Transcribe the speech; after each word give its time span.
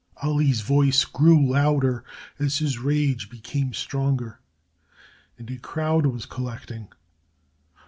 Ali's 0.23 0.61
voice 0.61 1.05
grew 1.05 1.47
louder 1.51 2.03
as 2.39 2.57
his 2.57 2.79
rage 2.79 3.29
became 3.29 3.71
stronger 3.71 4.39
and 5.37 5.47
a 5.51 5.59
crowd 5.59 6.07
was 6.07 6.25
collecting. 6.25 6.87